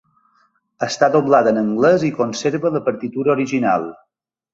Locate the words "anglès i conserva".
1.61-2.71